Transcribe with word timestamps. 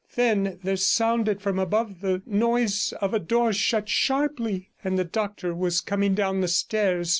Then 0.15 0.57
there 0.63 0.77
sounded 0.77 1.43
from 1.43 1.59
above 1.59 2.01
the 2.01 2.23
noise 2.25 2.91
of 3.01 3.13
a 3.13 3.19
door 3.19 3.53
shut 3.53 3.87
sharply, 3.87 4.71
and 4.83 4.97
the 4.97 5.05
doctor 5.05 5.53
was 5.53 5.79
coming 5.79 6.15
down 6.15 6.41
the 6.41 6.47
stairs. 6.47 7.09